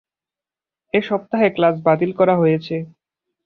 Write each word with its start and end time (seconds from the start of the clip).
এ 0.93 0.99
সপ্তাহে 1.01 1.47
ক্লাস 1.49 1.75
বাতিল 1.85 2.11
করা 2.19 2.35
হয়েছে। 2.37 2.75